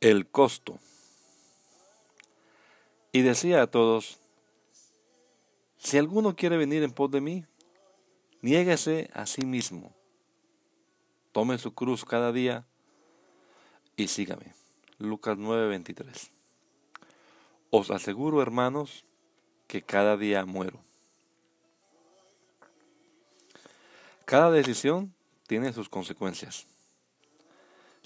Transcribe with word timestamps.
El 0.00 0.26
costo. 0.26 0.78
Y 3.12 3.22
decía 3.22 3.60
a 3.62 3.66
todos, 3.66 4.18
si 5.76 5.98
alguno 5.98 6.36
quiere 6.36 6.56
venir 6.56 6.82
en 6.82 6.92
pos 6.92 7.10
de 7.10 7.20
mí, 7.20 7.44
niéguese 8.40 9.10
a 9.12 9.26
sí 9.26 9.44
mismo, 9.44 9.94
tome 11.32 11.58
su 11.58 11.74
cruz 11.74 12.04
cada 12.04 12.32
día 12.32 12.66
y 13.96 14.08
sígame. 14.08 14.54
Lucas 14.98 15.36
9:23. 15.36 16.30
Os 17.70 17.90
aseguro, 17.90 18.42
hermanos, 18.42 19.04
que 19.66 19.82
cada 19.82 20.16
día 20.16 20.44
muero. 20.44 20.80
Cada 24.24 24.50
decisión 24.50 25.14
tiene 25.46 25.72
sus 25.72 25.88
consecuencias. 25.88 26.66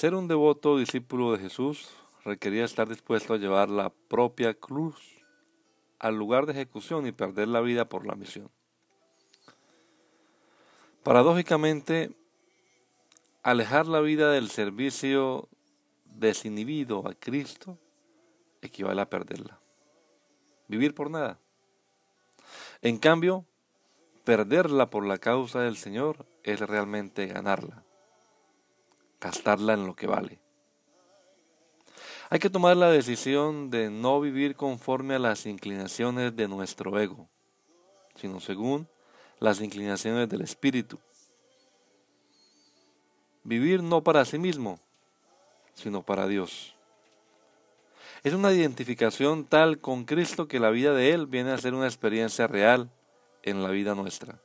Ser 0.00 0.14
un 0.14 0.28
devoto 0.28 0.78
discípulo 0.78 1.30
de 1.32 1.40
Jesús 1.40 1.90
requería 2.24 2.64
estar 2.64 2.88
dispuesto 2.88 3.34
a 3.34 3.36
llevar 3.36 3.68
la 3.68 3.90
propia 3.90 4.54
cruz 4.54 4.96
al 5.98 6.14
lugar 6.14 6.46
de 6.46 6.52
ejecución 6.52 7.06
y 7.06 7.12
perder 7.12 7.48
la 7.48 7.60
vida 7.60 7.84
por 7.84 8.06
la 8.06 8.14
misión. 8.14 8.50
Paradójicamente, 11.02 12.16
alejar 13.42 13.86
la 13.86 14.00
vida 14.00 14.30
del 14.32 14.48
servicio 14.48 15.50
desinhibido 16.06 17.06
a 17.06 17.12
Cristo 17.12 17.76
equivale 18.62 19.02
a 19.02 19.10
perderla. 19.10 19.60
Vivir 20.66 20.94
por 20.94 21.10
nada. 21.10 21.38
En 22.80 22.96
cambio, 22.96 23.44
perderla 24.24 24.88
por 24.88 25.04
la 25.04 25.18
causa 25.18 25.60
del 25.60 25.76
Señor 25.76 26.24
es 26.42 26.58
realmente 26.58 27.26
ganarla 27.26 27.84
gastarla 29.20 29.74
en 29.74 29.86
lo 29.86 29.94
que 29.94 30.06
vale. 30.06 30.40
Hay 32.30 32.38
que 32.38 32.50
tomar 32.50 32.76
la 32.76 32.90
decisión 32.90 33.70
de 33.70 33.90
no 33.90 34.20
vivir 34.20 34.54
conforme 34.54 35.16
a 35.16 35.18
las 35.18 35.46
inclinaciones 35.46 36.36
de 36.36 36.46
nuestro 36.46 36.98
ego, 37.00 37.28
sino 38.14 38.38
según 38.40 38.88
las 39.40 39.60
inclinaciones 39.60 40.28
del 40.28 40.42
Espíritu. 40.42 40.98
Vivir 43.42 43.82
no 43.82 44.02
para 44.02 44.24
sí 44.24 44.38
mismo, 44.38 44.78
sino 45.74 46.02
para 46.02 46.28
Dios. 46.28 46.76
Es 48.22 48.34
una 48.34 48.52
identificación 48.52 49.44
tal 49.44 49.80
con 49.80 50.04
Cristo 50.04 50.46
que 50.46 50.60
la 50.60 50.70
vida 50.70 50.92
de 50.92 51.12
Él 51.12 51.26
viene 51.26 51.50
a 51.52 51.58
ser 51.58 51.74
una 51.74 51.86
experiencia 51.86 52.46
real 52.46 52.90
en 53.42 53.62
la 53.62 53.70
vida 53.70 53.94
nuestra. 53.94 54.40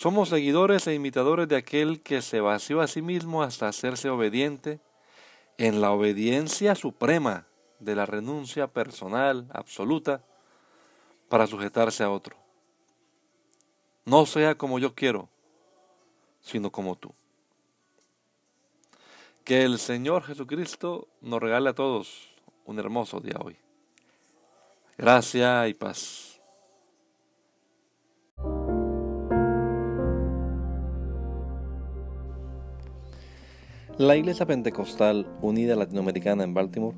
Somos 0.00 0.30
seguidores 0.30 0.86
e 0.86 0.94
imitadores 0.94 1.46
de 1.46 1.56
aquel 1.56 2.00
que 2.00 2.22
se 2.22 2.40
vació 2.40 2.80
a 2.80 2.86
sí 2.86 3.02
mismo 3.02 3.42
hasta 3.42 3.68
hacerse 3.68 4.08
obediente 4.08 4.80
en 5.58 5.82
la 5.82 5.90
obediencia 5.90 6.74
suprema 6.74 7.46
de 7.80 7.94
la 7.94 8.06
renuncia 8.06 8.66
personal 8.66 9.46
absoluta 9.52 10.24
para 11.28 11.46
sujetarse 11.46 12.02
a 12.02 12.08
otro. 12.08 12.34
No 14.06 14.24
sea 14.24 14.54
como 14.54 14.78
yo 14.78 14.94
quiero, 14.94 15.28
sino 16.40 16.72
como 16.72 16.96
tú. 16.96 17.12
Que 19.44 19.64
el 19.64 19.78
Señor 19.78 20.22
Jesucristo 20.22 21.08
nos 21.20 21.42
regale 21.42 21.68
a 21.68 21.74
todos 21.74 22.30
un 22.64 22.78
hermoso 22.78 23.20
día 23.20 23.36
hoy. 23.38 23.58
Gracia 24.96 25.68
y 25.68 25.74
paz. 25.74 26.29
La 33.98 34.16
Iglesia 34.16 34.46
Pentecostal 34.46 35.26
Unida 35.42 35.76
Latinoamericana 35.76 36.44
en 36.44 36.54
Baltimore 36.54 36.96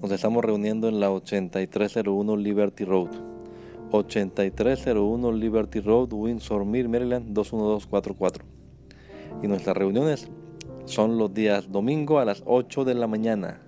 nos 0.00 0.12
estamos 0.12 0.44
reuniendo 0.44 0.88
en 0.88 1.00
la 1.00 1.10
8301 1.10 2.36
Liberty 2.36 2.84
Road. 2.84 3.08
8301 3.90 5.32
Liberty 5.32 5.80
Road, 5.80 6.12
Windsor 6.12 6.64
Mill, 6.64 6.88
Maryland 6.88 7.32
21244. 7.32 8.44
Y 9.42 9.48
nuestras 9.48 9.76
reuniones 9.76 10.28
son 10.84 11.18
los 11.18 11.34
días 11.34 11.72
domingo 11.72 12.20
a 12.20 12.24
las 12.24 12.44
8 12.46 12.84
de 12.84 12.94
la 12.94 13.08
mañana. 13.08 13.60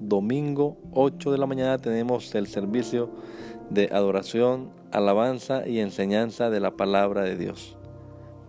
Domingo 0.00 0.78
8 0.92 1.32
de 1.32 1.38
la 1.38 1.46
mañana 1.46 1.76
tenemos 1.76 2.34
el 2.34 2.46
servicio 2.46 3.10
de 3.68 3.90
adoración, 3.92 4.70
alabanza 4.90 5.68
y 5.68 5.80
enseñanza 5.80 6.48
de 6.48 6.60
la 6.60 6.70
palabra 6.76 7.22
de 7.24 7.36
Dios. 7.36 7.76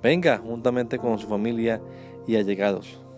Venga 0.02 0.38
juntamente 0.38 1.00
con 1.00 1.20
su 1.20 1.28
familia 1.28 1.82
y 2.28 2.38
allegados 2.38 3.03